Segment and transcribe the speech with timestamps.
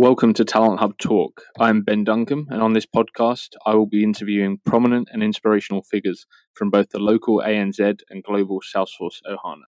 [0.00, 1.42] Welcome to Talent Hub Talk.
[1.58, 6.24] I'm Ben Duncombe, and on this podcast, I will be interviewing prominent and inspirational figures
[6.54, 9.64] from both the local ANZ and global Salesforce Ohana.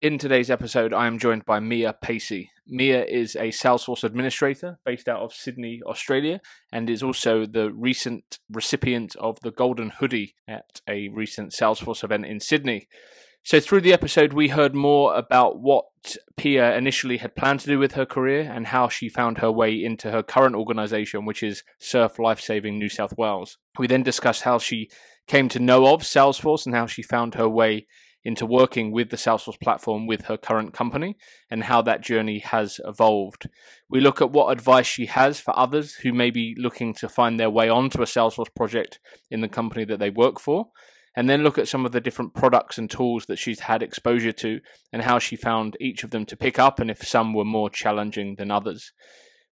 [0.00, 2.50] In today's episode, I am joined by Mia Pacey.
[2.68, 6.40] Mia is a Salesforce administrator based out of Sydney, Australia,
[6.70, 12.26] and is also the recent recipient of the Golden Hoodie at a recent Salesforce event
[12.26, 12.88] in Sydney.
[13.44, 15.86] So, through the episode, we heard more about what
[16.36, 19.72] Pia initially had planned to do with her career and how she found her way
[19.72, 23.56] into her current organization, which is Surf Lifesaving New South Wales.
[23.78, 24.90] We then discussed how she
[25.26, 27.86] came to know of Salesforce and how she found her way
[28.24, 31.16] into working with the Salesforce platform with her current company
[31.50, 33.48] and how that journey has evolved.
[33.88, 37.38] We look at what advice she has for others who may be looking to find
[37.38, 38.98] their way onto a Salesforce project
[39.30, 40.68] in the company that they work for,
[41.16, 44.32] and then look at some of the different products and tools that she's had exposure
[44.32, 44.60] to
[44.92, 47.70] and how she found each of them to pick up and if some were more
[47.70, 48.92] challenging than others.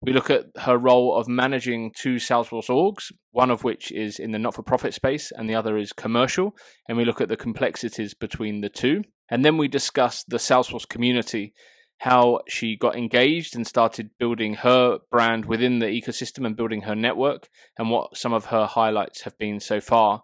[0.02, 4.32] We look at her role of managing two Salesforce orgs, one of which is in
[4.32, 6.54] the not for profit space and the other is commercial.
[6.88, 9.02] And we look at the complexities between the two.
[9.30, 11.54] And then we discuss the Salesforce community,
[11.98, 16.94] how she got engaged and started building her brand within the ecosystem and building her
[16.94, 20.22] network, and what some of her highlights have been so far.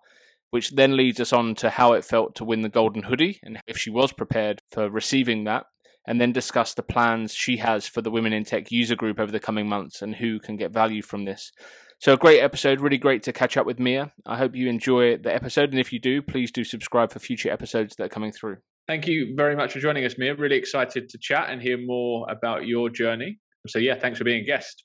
[0.50, 3.58] Which then leads us on to how it felt to win the Golden Hoodie and
[3.66, 5.64] if she was prepared for receiving that
[6.06, 9.32] and then discuss the plans she has for the Women in Tech user group over
[9.32, 11.52] the coming months and who can get value from this.
[12.00, 14.12] So, a great episode, really great to catch up with Mia.
[14.26, 17.50] I hope you enjoy the episode, and if you do, please do subscribe for future
[17.50, 18.56] episodes that are coming through.
[18.88, 20.34] Thank you very much for joining us, Mia.
[20.34, 23.38] Really excited to chat and hear more about your journey.
[23.68, 24.84] So, yeah, thanks for being a guest.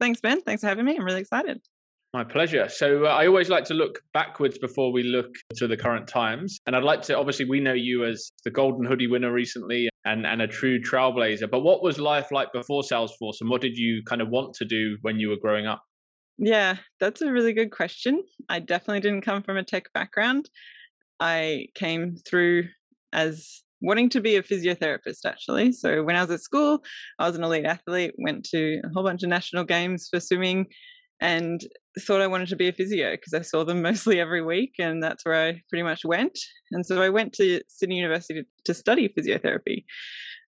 [0.00, 0.40] Thanks, Ben.
[0.42, 0.96] Thanks for having me.
[0.98, 1.60] I'm really excited.
[2.12, 2.68] My pleasure.
[2.68, 6.58] So uh, I always like to look backwards before we look to the current times.
[6.66, 10.26] And I'd like to, obviously, we know you as the Golden Hoodie winner recently and,
[10.26, 11.50] and a true trailblazer.
[11.50, 14.64] But what was life like before Salesforce and what did you kind of want to
[14.64, 15.82] do when you were growing up?
[16.38, 18.22] Yeah, that's a really good question.
[18.48, 20.48] I definitely didn't come from a tech background.
[21.20, 22.64] I came through
[23.12, 25.72] as wanting to be a physiotherapist actually.
[25.72, 26.82] So when I was at school,
[27.18, 30.66] I was an elite athlete, went to a whole bunch of national games for swimming
[31.20, 31.60] and
[31.98, 35.02] thought I wanted to be a physio because I saw them mostly every week, and
[35.02, 36.38] that's where I pretty much went.
[36.72, 39.84] And so I went to Sydney University to, study physiotherapy.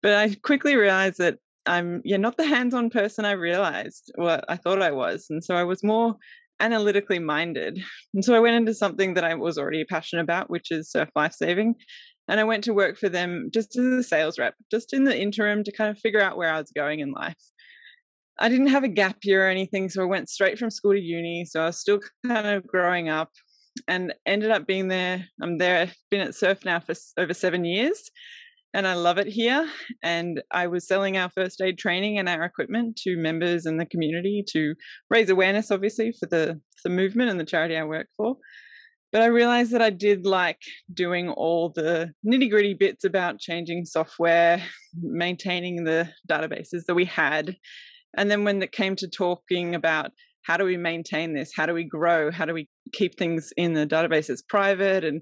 [0.01, 4.55] But I quickly realized that I'm yeah not the hands-on person I realized what I
[4.55, 6.15] thought I was, and so I was more
[6.59, 7.79] analytically minded.
[8.13, 11.09] And so I went into something that I was already passionate about, which is surf
[11.15, 11.75] lifesaving.
[12.27, 15.19] And I went to work for them just as a sales rep, just in the
[15.19, 17.35] interim to kind of figure out where I was going in life.
[18.39, 20.99] I didn't have a gap year or anything, so I went straight from school to
[20.99, 21.45] uni.
[21.45, 23.31] So I was still kind of growing up
[23.87, 25.25] and ended up being there.
[25.41, 28.09] I'm there, I've been at Surf now for over seven years
[28.75, 29.69] and I love it here.
[30.03, 33.85] And I was selling our first aid training and our equipment to members in the
[33.85, 34.75] community to
[35.09, 38.35] raise awareness, obviously, for the, the movement and the charity I work for.
[39.13, 40.59] But I realized that I did like
[40.93, 44.61] doing all the nitty gritty bits about changing software,
[45.01, 47.55] maintaining the databases that we had,
[48.17, 50.11] and then when it came to talking about
[50.43, 53.73] how do we maintain this, how do we grow, how do we keep things in
[53.73, 55.21] the databases private, and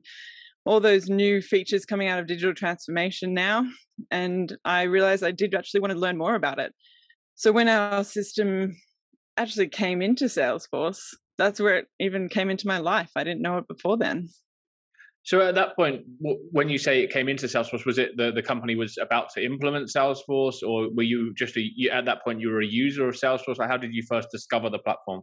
[0.66, 3.66] all those new features coming out of digital transformation now.
[4.12, 6.74] And I realized I did actually want to learn more about it.
[7.36, 8.76] So when our system
[9.38, 11.02] actually came into Salesforce,
[11.38, 13.12] that's where it even came into my life.
[13.16, 14.30] I didn't know it before then.
[15.24, 16.02] So at that point,
[16.52, 19.44] when you say it came into Salesforce, was it the, the company was about to
[19.44, 23.16] implement Salesforce, or were you just a, at that point you were a user of
[23.16, 23.58] Salesforce?
[23.58, 25.22] Like how did you first discover the platform?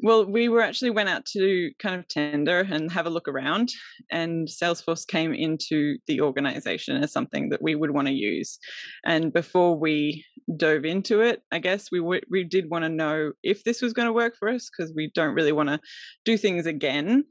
[0.00, 3.70] Well, we were actually went out to kind of tender and have a look around,
[4.10, 8.58] and Salesforce came into the organization as something that we would want to use.
[9.04, 10.24] And before we
[10.56, 13.92] dove into it, I guess we w- we did want to know if this was
[13.92, 15.80] going to work for us because we don't really want to
[16.24, 17.24] do things again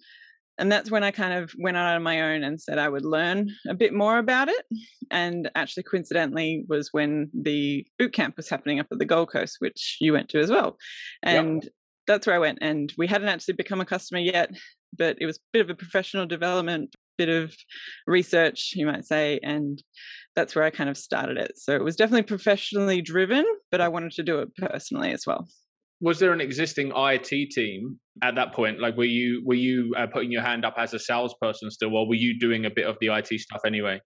[0.57, 3.05] and that's when I kind of went out on my own and said I would
[3.05, 4.65] learn a bit more about it.
[5.11, 9.57] And actually, coincidentally, was when the boot camp was happening up at the Gold Coast,
[9.59, 10.77] which you went to as well.
[11.23, 11.73] And yep.
[12.07, 12.59] that's where I went.
[12.61, 14.51] And we hadn't actually become a customer yet,
[14.97, 17.53] but it was a bit of a professional development, bit of
[18.07, 19.39] research, you might say.
[19.43, 19.83] And
[20.35, 21.53] that's where I kind of started it.
[21.57, 25.47] So it was definitely professionally driven, but I wanted to do it personally as well
[26.05, 28.79] was there an existing IT team at that point?
[28.79, 32.07] Like, were you were you uh, putting your hand up as a salesperson still, or
[32.07, 33.99] were you doing a bit of the IT stuff anyway?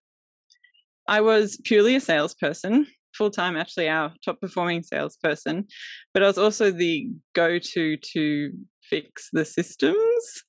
[1.10, 3.58] I was purely a salesperson, full time.
[3.58, 5.68] Actually, our top performing salesperson,
[6.14, 8.52] but I was also the go to to
[8.82, 10.44] fix the systems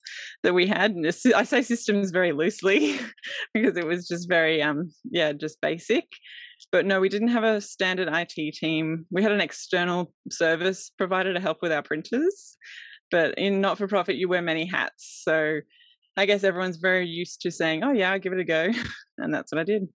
[0.44, 0.92] that we had.
[0.92, 1.04] And
[1.34, 2.96] I say systems very loosely
[3.54, 6.06] because it was just very, um, yeah, just basic.
[6.72, 9.06] But no, we didn't have a standard IT team.
[9.10, 12.56] We had an external service provider to help with our printers.
[13.10, 15.22] But in not for profit, you wear many hats.
[15.24, 15.60] So
[16.16, 18.68] I guess everyone's very used to saying, "Oh yeah, I'll give it a go,"
[19.18, 19.88] and that's what I did.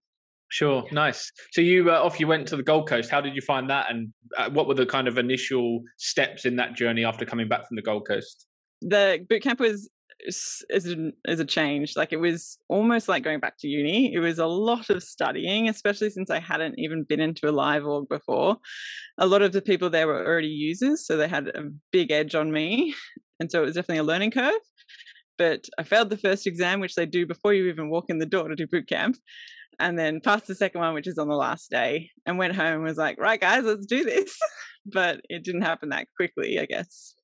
[0.50, 1.32] Sure, nice.
[1.52, 3.10] So you uh, off you went to the Gold Coast.
[3.10, 6.56] How did you find that, and uh, what were the kind of initial steps in
[6.58, 8.48] that journey after coming back from the Gold Coast?
[8.82, 9.90] The boot camp was
[10.28, 11.96] is a, is a change.
[11.96, 14.14] Like it was almost like going back to uni.
[14.14, 17.86] It was a lot of studying, especially since I hadn't even been into a live
[17.86, 18.58] org before.
[19.18, 22.36] A lot of the people there were already users, so they had a big edge
[22.36, 22.96] on me,
[23.40, 24.54] and so it was definitely a learning curve
[25.38, 28.26] but I failed the first exam, which they do before you even walk in the
[28.26, 29.18] door to do boot camp,
[29.80, 32.76] and then passed the second one, which is on the last day, and went home
[32.76, 34.38] and was like, right, guys, let's do this.
[34.86, 37.15] but it didn't happen that quickly, I guess.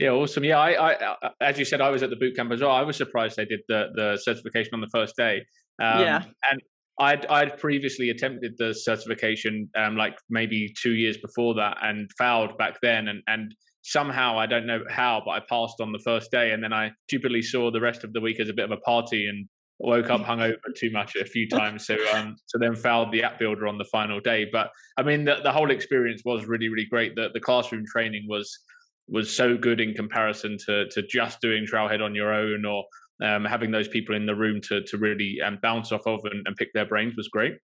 [0.00, 0.44] Yeah, awesome.
[0.44, 2.70] Yeah, I, I, as you said, I was at the boot camp as well.
[2.70, 5.44] I was surprised they did the the certification on the first day.
[5.80, 6.62] Um, yeah, and
[6.98, 12.56] I'd I'd previously attempted the certification, um, like maybe two years before that, and failed
[12.56, 16.30] back then, and and somehow I don't know how, but I passed on the first
[16.30, 18.70] day, and then I stupidly saw the rest of the week as a bit of
[18.70, 19.46] a party and
[19.80, 21.84] woke up hungover too much a few times.
[21.84, 24.48] So um, so then failed the app builder on the final day.
[24.50, 27.16] But I mean, the, the whole experience was really really great.
[27.16, 28.58] The the classroom training was
[29.10, 32.84] was so good in comparison to to just doing Trailhead on your own or
[33.22, 36.46] um, having those people in the room to to really um, bounce off of and,
[36.46, 37.54] and pick their brains was great.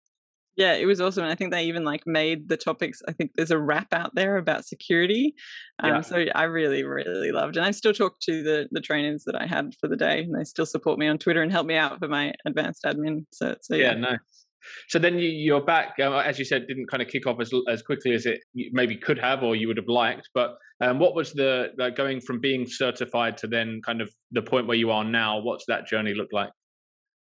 [0.57, 1.25] Yeah, it was awesome.
[1.25, 3.03] And I think they even like made the topics.
[3.07, 5.35] I think there's a rap out there about security.
[5.83, 6.01] Um, yeah.
[6.01, 9.47] So I really, really loved, and I still talk to the the trainers that I
[9.47, 11.99] had for the day, and they still support me on Twitter and help me out
[11.99, 13.27] for my advanced admin.
[13.33, 14.46] So, so yeah, yeah nice.
[14.89, 17.53] So then you, are back, um, as you said, didn't kind of kick off as
[17.69, 20.31] as quickly as it maybe could have, or you would have liked.
[20.35, 24.43] But um, what was the like, going from being certified to then kind of the
[24.43, 25.41] point where you are now?
[25.41, 26.51] What's that journey look like?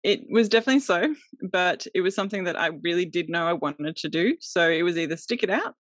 [0.05, 1.15] it was definitely so,
[1.51, 4.37] but it was something that I really did know I wanted to do.
[4.41, 5.75] So it was either stick it out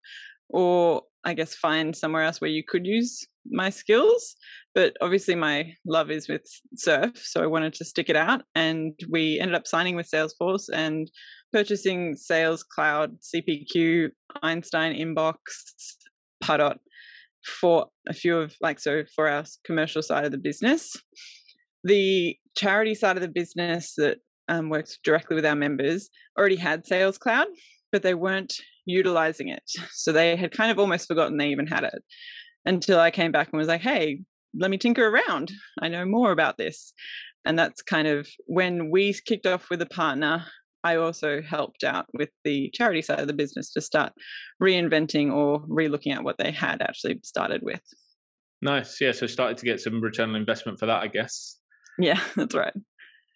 [0.49, 4.37] or I guess find somewhere else where you could use my skills.
[4.79, 6.43] But obviously, my love is with
[6.77, 7.11] surf.
[7.17, 8.43] So I wanted to stick it out.
[8.55, 11.11] And we ended up signing with Salesforce and
[11.53, 14.11] purchasing Sales Cloud, CPQ,
[14.41, 15.35] Einstein Inbox,
[16.45, 16.77] Pardot
[17.45, 20.97] for a few of like so for our commercial side of the business
[21.83, 26.09] the charity side of the business that um, works directly with our members
[26.39, 27.49] already had Sales Cloud,
[27.91, 28.55] but they weren't
[28.87, 29.63] utilizing it.
[29.91, 32.03] So they had kind of almost forgotten they even had it
[32.65, 34.21] until I came back and was like, hey,
[34.59, 35.53] let me tinker around.
[35.81, 36.93] I know more about this.
[37.45, 40.45] And that's kind of when we kicked off with a partner.
[40.85, 44.13] I also helped out with the charity side of the business to start
[44.63, 47.83] reinventing or relooking at what they had actually started with.
[48.63, 49.01] Nice.
[49.01, 49.13] Yeah.
[49.13, 51.59] So started to get some return on investment for that, I guess.
[51.99, 52.73] Yeah, that's right.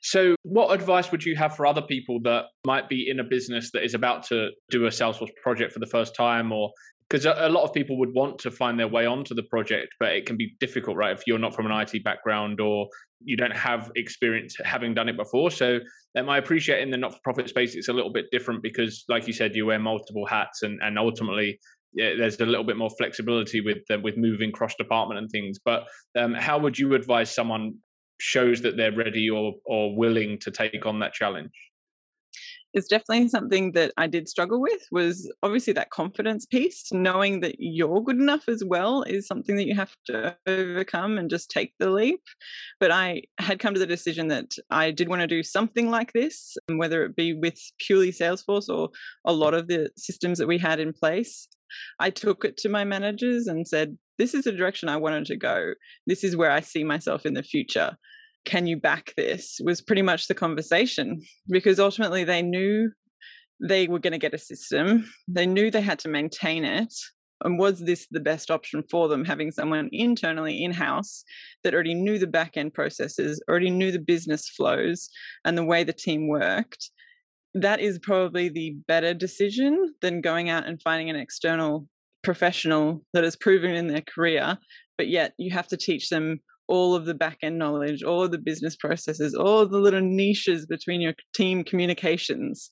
[0.04, 3.70] So, what advice would you have for other people that might be in a business
[3.72, 6.72] that is about to do a Salesforce project for the first time, or
[7.12, 10.12] because a lot of people would want to find their way onto the project, but
[10.12, 11.12] it can be difficult, right?
[11.14, 12.88] If you're not from an IT background or
[13.22, 15.50] you don't have experience having done it before.
[15.50, 15.80] So,
[16.16, 19.34] um, I appreciate in the not-for-profit space, it's a little bit different because, like you
[19.34, 21.60] said, you wear multiple hats, and and ultimately
[21.92, 25.58] yeah, there's a little bit more flexibility with uh, with moving cross department and things.
[25.62, 25.84] But
[26.16, 27.74] um, how would you advise someone
[28.20, 31.52] shows that they're ready or or willing to take on that challenge
[32.74, 37.56] it's definitely something that I did struggle with was obviously that confidence piece knowing that
[37.58, 41.74] you're good enough as well is something that you have to overcome and just take
[41.78, 42.20] the leap.
[42.80, 46.12] But I had come to the decision that I did want to do something like
[46.12, 48.90] this um, whether it be with purely Salesforce or
[49.24, 51.48] a lot of the systems that we had in place.
[51.98, 55.36] I took it to my managers and said this is the direction I wanted to
[55.36, 55.72] go.
[56.06, 57.96] This is where I see myself in the future
[58.44, 59.60] can you back this?
[59.62, 62.90] was pretty much the conversation because ultimately they knew
[63.60, 65.08] they were going to get a system.
[65.28, 66.92] They knew they had to maintain it
[67.44, 71.24] and was this the best option for them having someone internally in house
[71.64, 75.08] that already knew the back end processes already knew the business flows
[75.44, 76.90] and the way the team worked?
[77.54, 81.86] That is probably the better decision than going out and finding an external
[82.22, 84.56] professional that has proven in their career
[84.96, 86.38] but yet you have to teach them
[86.72, 90.64] all of the back end knowledge, all of the business processes, all the little niches
[90.64, 92.70] between your team communications,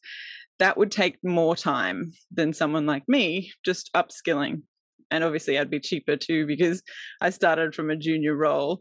[0.59, 4.63] that would take more time than someone like me just upskilling.
[5.11, 6.83] And obviously, I'd be cheaper too because
[7.21, 8.81] I started from a junior role.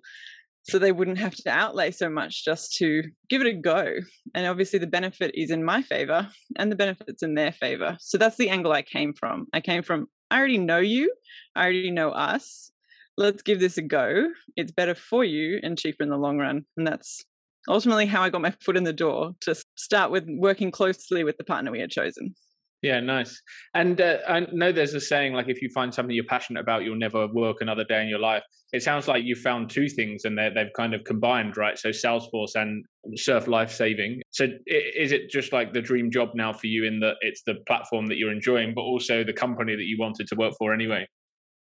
[0.70, 3.96] So they wouldn't have to outlay so much just to give it a go.
[4.34, 7.98] And obviously, the benefit is in my favor and the benefit's in their favor.
[8.00, 9.48] So that's the angle I came from.
[9.52, 11.14] I came from, I already know you,
[11.58, 12.72] I already know us
[13.20, 14.30] let's give this a go.
[14.56, 16.66] It's better for you and cheaper in the long run.
[16.78, 17.24] And that's
[17.68, 21.38] ultimately how I got my foot in the door to start with working closely with
[21.38, 22.34] the partner we had chosen.
[22.82, 23.42] Yeah, nice.
[23.74, 26.86] And uh, I know there's a saying like if you find something you're passionate about,
[26.86, 28.42] you'll never work another day in your life.
[28.72, 31.78] It sounds like you found two things and they've kind of combined, right?
[31.78, 32.86] So Salesforce and
[33.16, 34.22] Surf Life Saving.
[34.30, 37.56] So is it just like the dream job now for you in that it's the
[37.68, 41.06] platform that you're enjoying, but also the company that you wanted to work for anyway?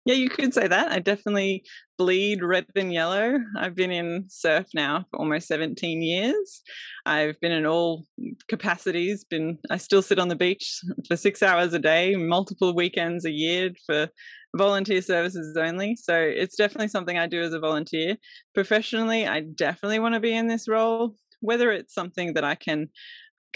[0.07, 0.93] Yeah, you could say that.
[0.93, 1.65] I definitely
[1.99, 3.39] bleed red and yellow.
[3.59, 6.63] I've been in surf now for almost 17 years.
[7.05, 8.05] I've been in all
[8.49, 9.25] capacities.
[9.25, 13.33] Been I still sit on the beach for 6 hours a day, multiple weekends a
[13.33, 14.09] year for
[14.57, 15.97] volunteer services only.
[15.97, 18.17] So it's definitely something I do as a volunteer.
[18.55, 22.91] Professionally, I definitely want to be in this role, whether it's something that I can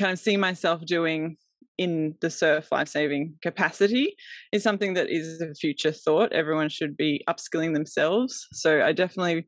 [0.00, 1.36] kind of see myself doing
[1.80, 4.14] in the surf life saving capacity
[4.52, 6.30] is something that is a future thought.
[6.30, 8.46] Everyone should be upskilling themselves.
[8.52, 9.46] So I definitely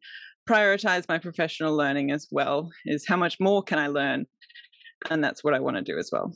[0.49, 4.25] prioritize my professional learning as well is how much more can I learn?
[5.11, 6.33] And that's what I want to do as well.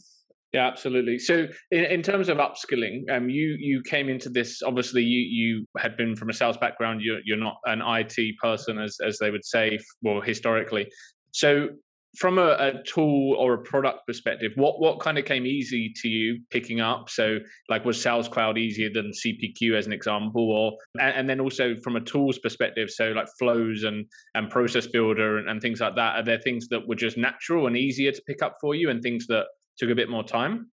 [0.52, 1.18] Yeah, absolutely.
[1.18, 4.62] So, in, in terms of upskilling, um, you you came into this.
[4.62, 7.00] Obviously, you you had been from a sales background.
[7.02, 10.86] You're you're not an IT person, as as they would say, well, historically.
[11.32, 11.68] So,
[12.16, 16.08] from a, a, tool or a product perspective, what what kind of came easy to
[16.08, 17.10] you picking up?
[17.10, 21.40] So, like, was Sales Cloud easier than CPQ as an example, or and, and then
[21.40, 25.80] also from a tools perspective, so like flows and and process builder and, and things
[25.80, 26.16] like that.
[26.16, 29.02] Are there things that were just natural and easier to pick up for you, and
[29.02, 29.46] things that
[29.78, 30.70] took a bit more time?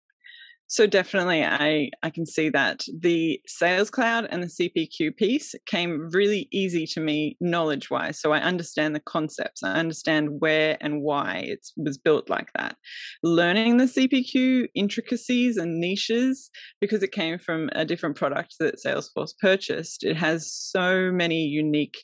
[0.72, 6.10] So definitely, I I can see that the Sales Cloud and the CPQ piece came
[6.14, 8.22] really easy to me knowledge wise.
[8.22, 12.78] So I understand the concepts, I understand where and why it was built like that.
[13.22, 16.50] Learning the CPQ intricacies and niches
[16.80, 20.06] because it came from a different product that Salesforce purchased.
[20.06, 21.98] It has so many unique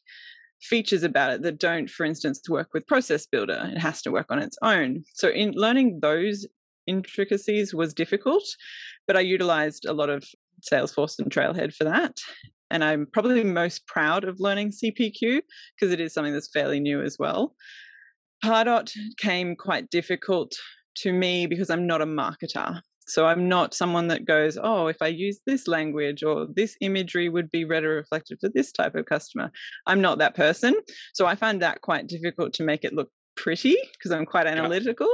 [0.61, 3.71] features about it that don't, for instance, work with Process Builder.
[3.73, 5.05] It has to work on its own.
[5.13, 6.45] So, in learning those
[6.87, 8.43] intricacies was difficult,
[9.05, 10.23] but I utilized a lot of
[10.61, 12.17] Salesforce and Trailhead for that.
[12.69, 15.41] And I'm probably most proud of learning CPQ
[15.79, 17.55] because it is something that's fairly new as well.
[18.43, 20.53] Pardot came quite difficult
[20.97, 22.81] to me because I'm not a marketer.
[23.07, 27.29] So I'm not someone that goes, oh, if I use this language or this imagery
[27.29, 29.49] would be better reflective for this type of customer.
[29.85, 30.75] I'm not that person.
[31.13, 35.09] So I find that quite difficult to make it look pretty because I'm quite analytical.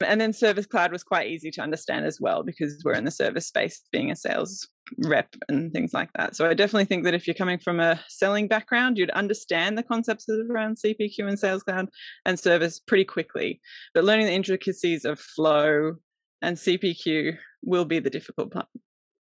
[0.00, 3.10] And then Service Cloud was quite easy to understand as well because we're in the
[3.10, 6.34] service space being a sales rep and things like that.
[6.36, 9.82] So I definitely think that if you're coming from a selling background, you'd understand the
[9.82, 11.88] concepts around CPQ and Sales Cloud
[12.26, 13.60] and service pretty quickly.
[13.94, 15.94] But learning the intricacies of flow
[16.42, 18.66] and CPQ will be the difficult part.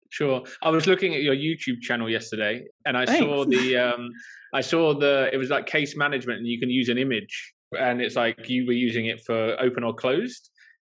[0.09, 0.43] Sure.
[0.61, 3.19] I was looking at your YouTube channel yesterday and I Thanks.
[3.19, 4.09] saw the um
[4.53, 8.01] I saw the it was like case management and you can use an image and
[8.01, 10.49] it's like you were using it for open or closed.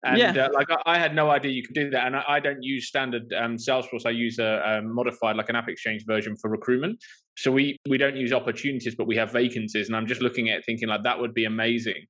[0.05, 0.31] And yeah.
[0.31, 2.61] uh, like I, I, had no idea you could do that, and I, I don't
[2.61, 4.05] use standard um, Salesforce.
[4.05, 6.99] I use a, a, modified, like an App Exchange version for recruitment.
[7.37, 9.87] So we we don't use opportunities, but we have vacancies.
[9.87, 12.05] And I'm just looking at thinking like that would be amazing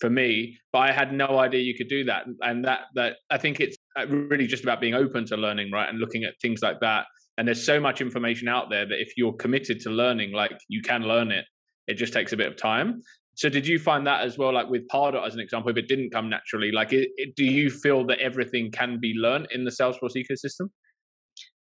[0.00, 0.56] for me.
[0.72, 3.76] But I had no idea you could do that, and that that I think it's
[3.98, 7.06] uh, really just about being open to learning, right, and looking at things like that.
[7.38, 10.80] And there's so much information out there that if you're committed to learning, like you
[10.80, 11.44] can learn it.
[11.88, 13.02] It just takes a bit of time.
[13.34, 15.88] So did you find that as well, like with Pardot as an example, if it
[15.88, 19.64] didn't come naturally, like it, it, do you feel that everything can be learned in
[19.64, 20.68] the Salesforce ecosystem?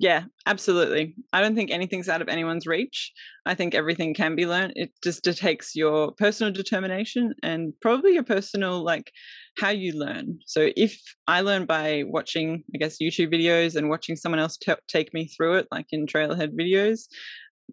[0.00, 1.14] Yeah, absolutely.
[1.34, 3.12] I don't think anything's out of anyone's reach.
[3.44, 4.72] I think everything can be learned.
[4.74, 9.12] It just it takes your personal determination and probably your personal like
[9.58, 10.38] how you learn.
[10.46, 14.72] So if I learn by watching, I guess YouTube videos and watching someone else t-
[14.88, 17.00] take me through it, like in Trailhead videos,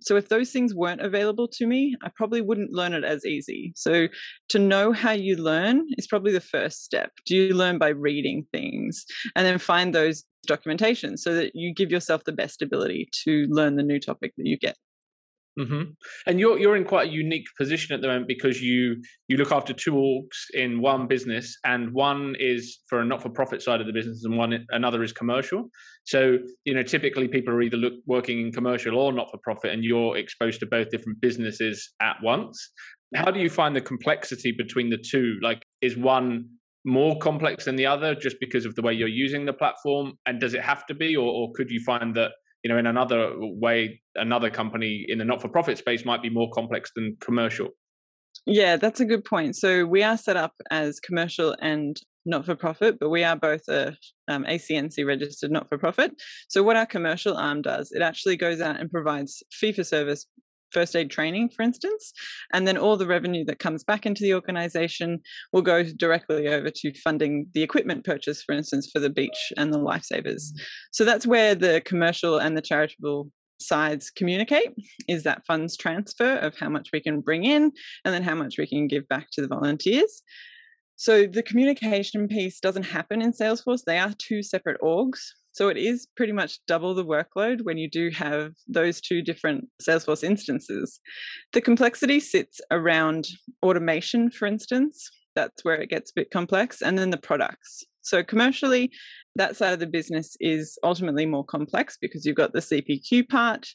[0.01, 3.73] so if those things weren't available to me, I probably wouldn't learn it as easy.
[3.75, 4.07] So
[4.49, 7.11] to know how you learn is probably the first step.
[7.25, 11.91] Do you learn by reading things and then find those documentation so that you give
[11.91, 14.77] yourself the best ability to learn the new topic that you get.
[15.57, 15.83] Mm-hmm.
[16.27, 19.51] And you're you're in quite a unique position at the moment because you you look
[19.51, 23.93] after two orgs in one business, and one is for a not-for-profit side of the
[23.93, 25.69] business, and one another is commercial.
[26.03, 30.17] So you know, typically people are either look, working in commercial or not-for-profit, and you're
[30.17, 32.71] exposed to both different businesses at once.
[33.15, 35.39] How do you find the complexity between the two?
[35.41, 36.49] Like, is one
[36.85, 40.13] more complex than the other just because of the way you're using the platform?
[40.25, 42.31] And does it have to be, or, or could you find that
[42.67, 46.91] you know in another way another company in the not-for-profit space might be more complex
[46.95, 47.69] than commercial.
[48.45, 49.55] Yeah that's a good point.
[49.55, 53.95] So we are set up as commercial and not-for-profit but we are both a
[54.27, 56.11] um, acnc registered not-for-profit.
[56.49, 60.25] So what our commercial arm does it actually goes out and provides fee-for-service
[60.71, 62.13] first aid training, for instance.
[62.53, 65.19] And then all the revenue that comes back into the organization
[65.53, 69.73] will go directly over to funding the equipment purchase, for instance, for the beach and
[69.73, 70.51] the lifesavers.
[70.51, 70.61] Mm.
[70.91, 74.69] So that's where the commercial and the charitable sides communicate
[75.07, 77.71] is that funds transfer of how much we can bring in
[78.05, 80.21] and then how much we can give back to the volunteers.
[80.95, 83.83] So the communication piece doesn't happen in Salesforce.
[83.85, 85.19] They are two separate orgs.
[85.57, 89.67] So it is pretty much double the workload when you do have those two different
[89.81, 90.99] Salesforce instances.
[91.51, 93.25] The complexity sits around
[93.63, 95.09] automation, for instance.
[95.33, 96.83] That's where it gets a bit complex.
[96.83, 97.83] And then the products.
[98.01, 98.91] So commercially,
[99.35, 103.67] that side of the business is ultimately more complex because you've got the CPQ part,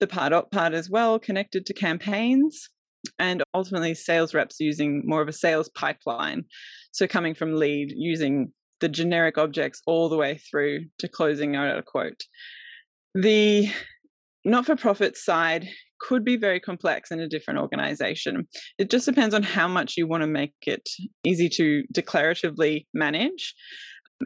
[0.00, 2.68] the Pardot part as well, connected to campaigns,
[3.20, 6.42] and ultimately sales reps using more of a sales pipeline.
[6.90, 11.78] So coming from lead using the generic objects all the way through to closing out
[11.78, 12.22] a quote.
[13.14, 13.70] The
[14.44, 15.68] not for profit side
[16.00, 18.46] could be very complex in a different organization.
[18.78, 20.88] It just depends on how much you want to make it
[21.24, 23.54] easy to declaratively manage.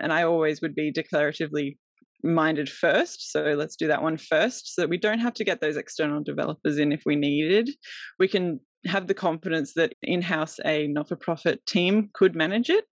[0.01, 1.77] And I always would be declaratively
[2.23, 3.31] minded first.
[3.33, 6.23] So let's do that one first so that we don't have to get those external
[6.23, 7.71] developers in if we needed.
[8.19, 12.71] We can have the confidence that in house a not for profit team could manage
[12.71, 12.85] it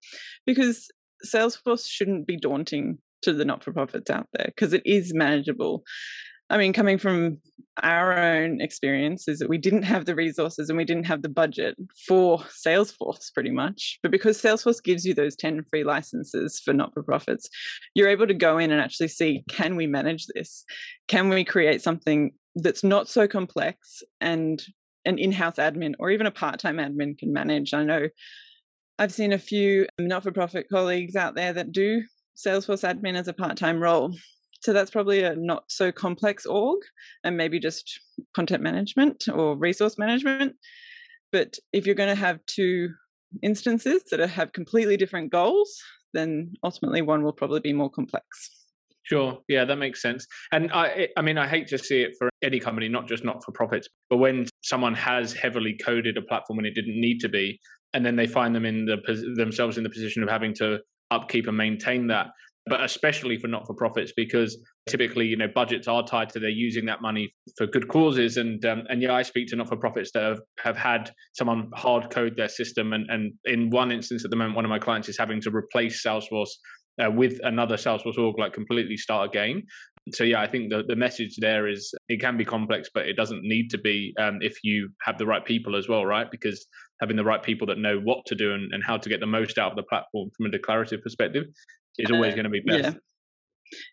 [0.47, 0.89] because
[1.27, 5.85] Salesforce shouldn't be daunting to the not for profits out there because it is manageable.
[6.51, 7.39] I mean, coming from
[7.83, 11.29] our own experience, is that we didn't have the resources and we didn't have the
[11.29, 11.77] budget
[12.07, 13.99] for Salesforce pretty much.
[14.03, 17.49] But because Salesforce gives you those 10 free licenses for not for profits,
[17.95, 20.65] you're able to go in and actually see can we manage this?
[21.09, 24.63] Can we create something that's not so complex and
[25.05, 27.73] an in house admin or even a part time admin can manage?
[27.73, 28.09] I know
[29.03, 32.05] I've seen a few um, not for profit colleagues out there that do
[32.37, 34.15] Salesforce admin as a part time role.
[34.61, 36.79] So that's probably a not so complex org
[37.25, 37.99] and maybe just
[38.33, 40.55] content management or resource management.
[41.33, 42.91] But if you're going to have two
[43.43, 45.77] instances that have completely different goals,
[46.15, 48.25] then ultimately one will probably be more complex.
[49.03, 49.41] Sure.
[49.49, 50.29] Yeah, that makes sense.
[50.53, 53.43] And I, I mean, I hate to see it for any company, not just not
[53.45, 57.29] for profits, but when someone has heavily coded a platform when it didn't need to
[57.29, 57.59] be,
[57.95, 58.97] and then they find them in the
[59.37, 60.79] themselves in the position of having to
[61.11, 62.29] upkeep and maintain that
[62.67, 64.57] but especially for not for profits because
[64.89, 68.37] typically you know budgets are tied to they're using that money for good causes.
[68.37, 71.71] And um, and yeah i speak to not for profits that have, have had someone
[71.75, 72.93] hard code their system.
[72.93, 75.51] And and in one instance at the moment one of my clients is having to
[75.51, 76.51] replace salesforce
[77.03, 79.65] uh, with another salesforce org like completely start again.
[80.13, 83.17] So yeah i think the, the message there is it can be complex but it
[83.17, 86.31] doesn't need to be um, if you have the right people as well right?
[86.31, 86.67] Because
[87.03, 89.27] having the right people that know what to do and, and how to get the
[89.27, 91.47] most out of the platform from a declarative perspective
[91.99, 92.85] is always uh, going to be best.
[92.85, 92.93] Yeah.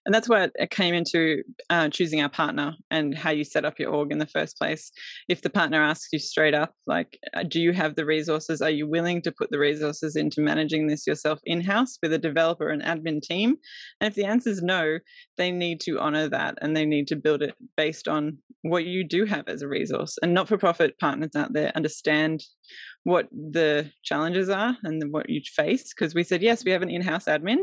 [0.05, 3.79] And that's where it came into uh, choosing our partner and how you set up
[3.79, 4.91] your org in the first place.
[5.27, 8.61] If the partner asks you straight up, like, uh, do you have the resources?
[8.61, 12.17] Are you willing to put the resources into managing this yourself in house with a
[12.17, 13.55] developer and admin team?
[14.01, 14.99] And if the answer is no,
[15.37, 19.07] they need to honor that and they need to build it based on what you
[19.07, 20.17] do have as a resource.
[20.21, 22.43] And not for profit partners out there understand
[23.09, 26.89] what the challenges are and what you face because we said yes we have an
[26.91, 27.57] in-house admin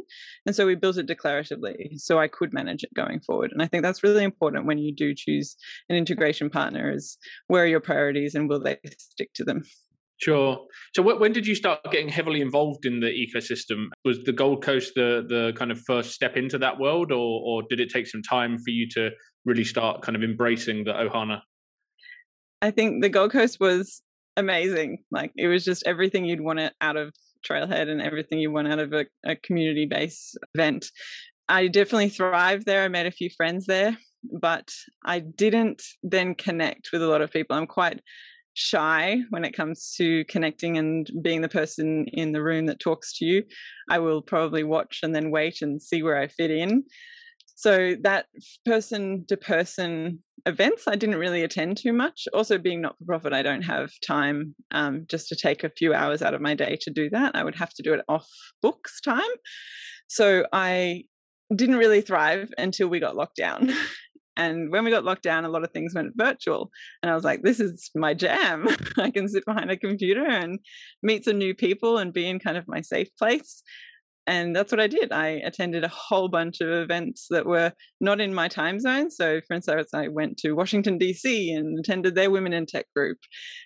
[0.45, 3.67] and so we built it declaratively so i could manage it going forward and i
[3.67, 5.57] think that's really important when you do choose
[5.89, 9.63] an integration partner is where are your priorities and will they stick to them
[10.19, 10.59] Sure.
[10.95, 13.89] So when did you start getting heavily involved in the ecosystem?
[14.07, 17.63] Was the Gold Coast the the kind of first step into that world, or or
[17.69, 19.11] did it take some time for you to
[19.45, 21.43] really start kind of embracing the Ohana?
[22.63, 24.01] I think the Gold Coast was
[24.37, 24.99] amazing.
[25.11, 27.13] Like it was just everything you'd want out of
[27.49, 30.87] Trailhead and everything you want out of a, a community based event.
[31.49, 32.83] I definitely thrived there.
[32.83, 33.97] I made a few friends there,
[34.41, 34.69] but
[35.05, 37.57] I didn't then connect with a lot of people.
[37.57, 38.01] I'm quite
[38.55, 43.17] shy when it comes to connecting and being the person in the room that talks
[43.19, 43.45] to you.
[43.91, 46.85] I will probably watch and then wait and see where I fit in.
[47.57, 48.27] So that
[48.67, 52.29] person to person events I didn't really attend too much.
[52.33, 55.93] Also, being not for profit, I don't have time um, just to take a few
[55.93, 57.35] hours out of my day to do that.
[57.35, 58.29] I would have to do it off
[58.63, 59.23] books time.
[60.07, 61.05] So I
[61.55, 63.73] didn't really thrive until we got locked down.
[64.39, 66.71] And when we got locked down, a lot of things went virtual.
[67.03, 68.69] And I was like, this is my jam.
[68.99, 70.59] I can sit behind a computer and
[71.03, 73.63] meet some new people and be in kind of my safe place
[74.27, 75.13] and that's what I did.
[75.13, 79.09] I attended a whole bunch of events that were not in my time zone.
[79.11, 81.53] So, for instance, I went to Washington, D.C.
[81.53, 83.19] and attended their Women in Tech group.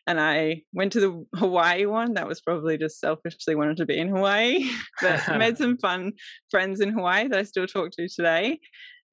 [0.07, 2.13] And I went to the Hawaii one.
[2.15, 4.71] That was probably just selfishly wanted to be in Hawaii.
[5.01, 6.13] but made some fun
[6.51, 8.61] friends in Hawaii that I still talk to today.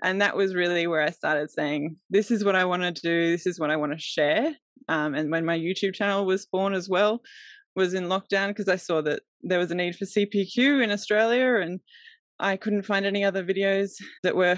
[0.03, 3.31] And that was really where I started saying, this is what I want to do,
[3.31, 4.53] this is what I want to share.
[4.89, 7.21] Um, and when my YouTube channel was born as well,
[7.77, 11.61] was in lockdown because I saw that there was a need for CPQ in Australia
[11.61, 11.79] and
[12.39, 13.91] I couldn't find any other videos
[14.23, 14.57] that were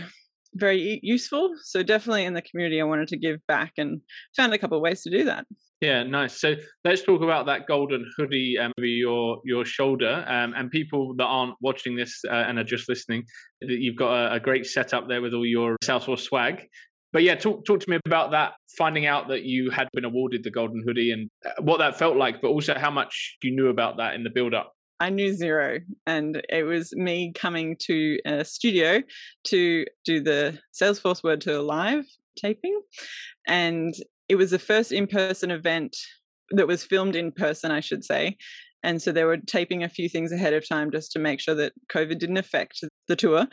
[0.56, 1.52] very useful.
[1.64, 4.02] So definitely in the community, I wanted to give back and
[4.36, 5.46] found a couple of ways to do that.
[5.82, 6.42] Yeah, nice.
[6.42, 10.26] So let's talk about that golden hoodie um, over your your shoulder.
[10.28, 13.24] Um, and people that aren't watching this uh, and are just listening,
[13.62, 16.68] you've got a, a, great setup there with all your Salesforce swag.
[17.12, 18.54] But yeah, talk talk to me about that.
[18.78, 22.18] Finding out that you had been awarded the golden hoodie and uh, what that felt
[22.18, 24.74] like, but also how much you knew about that in the build up.
[25.00, 25.80] I knew zero.
[26.06, 29.02] And it was me coming to a studio
[29.46, 32.06] to do the Salesforce World Tour Live
[32.38, 32.80] taping.
[33.48, 33.94] And
[34.28, 35.96] it was the first in person event
[36.52, 38.38] that was filmed in person, I should say.
[38.84, 41.56] And so they were taping a few things ahead of time just to make sure
[41.56, 43.46] that COVID didn't affect the tour.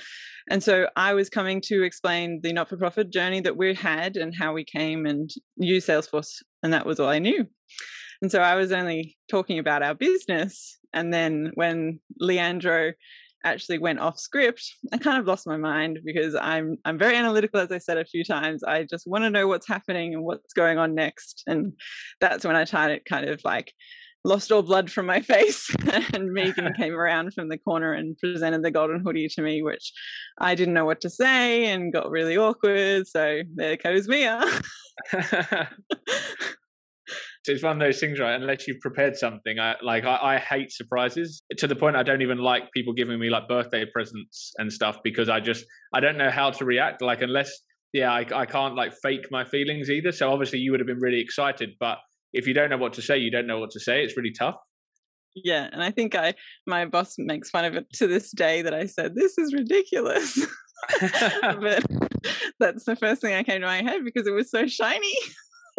[0.48, 4.16] And so I was coming to explain the not for profit journey that we had
[4.16, 6.34] and how we came and used Salesforce.
[6.62, 7.46] And that was all I knew.
[8.22, 10.78] And so I was only talking about our business.
[10.92, 12.92] And then when Leandro
[13.44, 17.60] actually went off script, I kind of lost my mind because I'm I'm very analytical,
[17.60, 18.62] as I said a few times.
[18.64, 21.42] I just want to know what's happening and what's going on next.
[21.46, 21.72] And
[22.20, 23.72] that's when I tried kind of like
[24.26, 25.70] lost all blood from my face
[26.12, 29.92] and Megan came around from the corner and presented the golden hoodie to me, which
[30.38, 33.06] I didn't know what to say and got really awkward.
[33.06, 34.44] So there goes Mia.
[37.48, 38.34] It's one of those things, right?
[38.34, 42.20] Unless you've prepared something, I like I, I, hate surprises to the point I don't
[42.20, 46.18] even like people giving me like birthday presents and stuff because I just I don't
[46.18, 47.02] know how to react.
[47.02, 47.56] Like unless
[47.92, 50.10] yeah, I, I can't like fake my feelings either.
[50.10, 51.98] So obviously you would have been really excited, but
[52.36, 54.02] if you don't know what to say, you don't know what to say.
[54.02, 54.56] It's really tough.
[55.34, 56.34] Yeah, and I think I
[56.66, 60.38] my boss makes fun of it to this day that I said this is ridiculous.
[61.42, 61.84] but
[62.60, 65.14] that's the first thing I came to my head because it was so shiny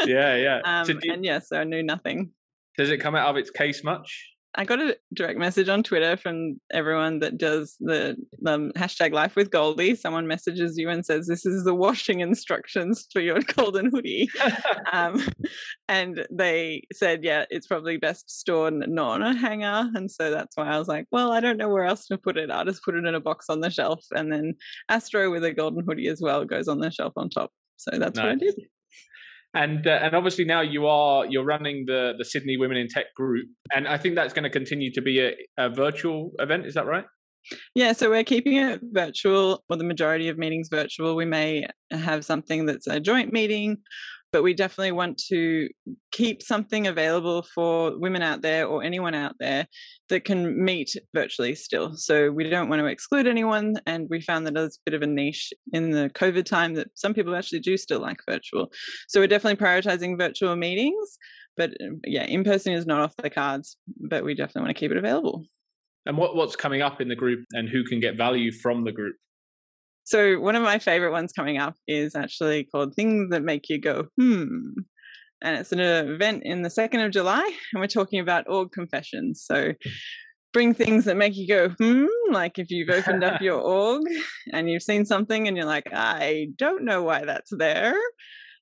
[0.06, 0.62] yeah, yeah.
[0.64, 2.32] Um, so you, and yeah, so I knew nothing.
[2.78, 4.34] Does it come out of its case much?
[4.58, 9.36] I got a direct message on Twitter from everyone that does the um, hashtag life
[9.36, 9.94] with Goldie.
[9.94, 14.30] Someone messages you and says, This is the washing instructions for your golden hoodie.
[14.92, 15.24] um,
[15.88, 19.92] and they said, Yeah, it's probably best stored not on a hanger.
[19.94, 22.38] And so that's why I was like, Well, I don't know where else to put
[22.38, 22.50] it.
[22.50, 24.04] I'll just put it in a box on the shelf.
[24.12, 24.56] And then
[24.90, 27.52] Astro with a golden hoodie as well goes on the shelf on top.
[27.78, 28.24] So that's nice.
[28.24, 28.56] what I did
[29.54, 33.14] and uh, and obviously now you are you're running the the Sydney Women in Tech
[33.16, 36.66] group, and I think that's going to continue to be a, a virtual event.
[36.66, 37.06] Is that right?
[37.76, 41.16] Yeah, so we're keeping it virtual, or the majority of meetings virtual.
[41.16, 43.78] We may have something that's a joint meeting
[44.38, 45.68] but we definitely want to
[46.12, 49.66] keep something available for women out there or anyone out there
[50.10, 51.96] that can meet virtually still.
[51.96, 53.78] So we don't want to exclude anyone.
[53.88, 56.90] And we found that there's a bit of a niche in the COVID time that
[56.94, 58.72] some people actually do still like virtual.
[59.08, 61.18] So we're definitely prioritizing virtual meetings.
[61.56, 64.80] But um, yeah, in person is not off the cards, but we definitely want to
[64.80, 65.46] keep it available.
[66.06, 68.92] And what, what's coming up in the group and who can get value from the
[68.92, 69.16] group?
[70.08, 73.78] So one of my favorite ones coming up is actually called Things That Make You
[73.78, 74.70] Go, hmm.
[75.42, 77.44] And it's an event in the 2nd of July,
[77.74, 79.44] and we're talking about org confessions.
[79.46, 79.74] So
[80.54, 84.04] bring things that make you go, hmm, like if you've opened up your org
[84.54, 88.00] and you've seen something and you're like, I don't know why that's there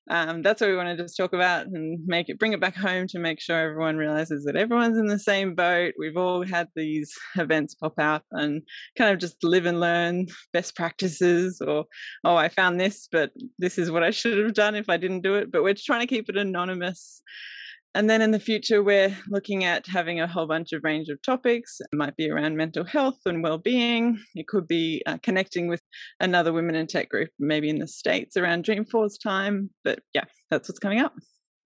[0.08, 2.76] um, that's what we want to just talk about and make it bring it back
[2.76, 5.94] home to make sure everyone realizes that everyone's in the same boat.
[5.98, 8.62] We've all had these events pop up and
[8.96, 11.84] kind of just live and learn best practices or
[12.24, 15.22] oh i found this but this is what i should have done if i didn't
[15.22, 17.22] do it but we're trying to keep it anonymous
[17.96, 21.20] and then in the future, we're looking at having a whole bunch of range of
[21.22, 21.80] topics.
[21.80, 24.18] It might be around mental health and well-being.
[24.34, 25.80] It could be uh, connecting with
[26.20, 29.70] another women in tech group, maybe in the states around Dreamforce time.
[29.82, 31.14] But yeah, that's what's coming up.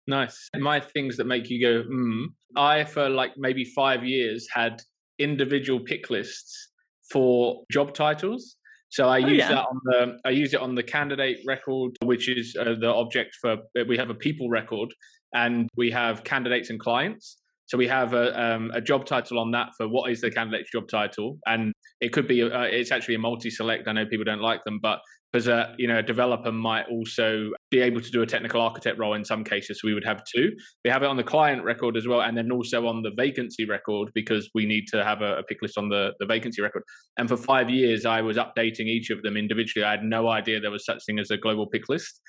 [0.06, 0.50] Nice.
[0.56, 2.26] My things that make you go, hmm.
[2.56, 4.84] I, for like maybe five years, had
[5.18, 6.70] individual pick lists
[7.12, 8.56] for job titles.
[8.89, 9.50] So I oh, use yeah.
[9.50, 13.36] that on the I use it on the candidate record, which is uh, the object
[13.39, 14.89] for we have a people record,
[15.34, 17.38] and we have candidates and clients.
[17.68, 20.72] So we have a, um, a job title on that for what is the candidate's
[20.72, 23.88] job title, and it could be uh, it's actually a multi-select.
[23.88, 27.52] I know people don't like them, but because a you know a developer might also
[27.70, 30.24] be able to do a technical architect role in some cases, so we would have
[30.34, 30.52] two.
[30.84, 33.65] We have it on the client record as well, and then also on the vacancy
[33.65, 36.84] record because we need to have a, a pick list on the the vacancy record.
[37.18, 39.86] And for five years, I was updating each of them individually.
[39.86, 42.22] I had no idea there was such thing as a global pick list.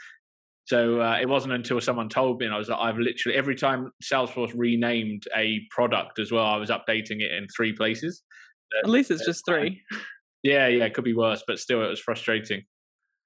[0.70, 3.56] So uh, it wasn't until someone told me, and I was like, I've literally every
[3.56, 8.22] time Salesforce renamed a product as well, I was updating it in three places.
[8.84, 9.82] At least it's just three.
[10.44, 12.62] Yeah, yeah, it could be worse, but still, it was frustrating.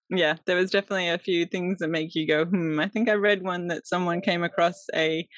[0.09, 2.81] Yeah, there was definitely a few things that make you go, hmm.
[2.81, 5.29] I think I read one that someone came across a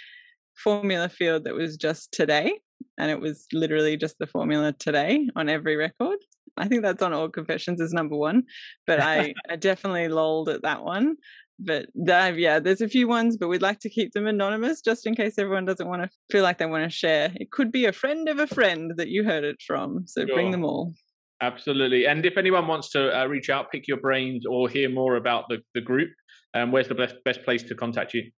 [0.62, 2.56] formula field that was just today,
[2.98, 6.18] and it was literally just the formula today on every record.
[6.56, 8.44] I think that's on org confessions is number one,
[8.86, 11.16] but I, I definitely lolled at that one.
[11.58, 15.06] But that, yeah, there's a few ones, but we'd like to keep them anonymous just
[15.06, 17.32] in case everyone doesn't want to feel like they want to share.
[17.36, 20.34] It could be a friend of a friend that you heard it from, so sure.
[20.34, 20.92] bring them all.
[21.40, 22.06] Absolutely.
[22.06, 25.44] And if anyone wants to uh, reach out, pick your brains, or hear more about
[25.48, 26.10] the, the group,
[26.54, 28.30] um, where's the best, best place to contact you?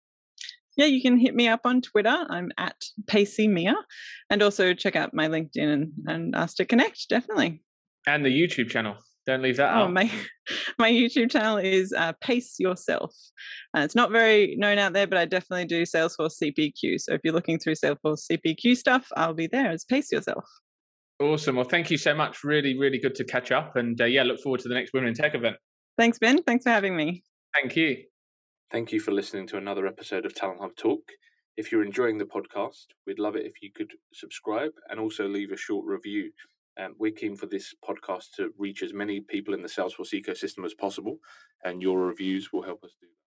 [0.77, 2.25] Yeah, you can hit me up on Twitter.
[2.29, 2.75] I'm at
[3.07, 3.75] Pacey Mia.
[4.29, 7.63] And also check out my LinkedIn and, and ask to connect, definitely.
[8.05, 8.95] And the YouTube channel.
[9.27, 9.93] Don't leave that oh, out.
[9.93, 10.09] My,
[10.79, 13.13] my YouTube channel is uh, Pace Yourself.
[13.75, 17.01] Uh, it's not very known out there, but I definitely do Salesforce CPQ.
[17.01, 20.45] So if you're looking through Salesforce CPQ stuff, I'll be there as Pace Yourself.
[21.19, 21.57] Awesome.
[21.57, 22.45] Well, thank you so much.
[22.45, 23.75] Really, really good to catch up.
[23.75, 25.57] And uh, yeah, look forward to the next Women in Tech event.
[25.97, 26.41] Thanks, Ben.
[26.43, 27.23] Thanks for having me.
[27.53, 27.97] Thank you.
[28.71, 31.01] Thank you for listening to another episode of Talent Hub Talk.
[31.57, 35.51] If you're enjoying the podcast, we'd love it if you could subscribe and also leave
[35.51, 36.31] a short review.
[36.79, 40.65] Um, we're keen for this podcast to reach as many people in the Salesforce ecosystem
[40.65, 41.17] as possible,
[41.63, 43.26] and your reviews will help us do that.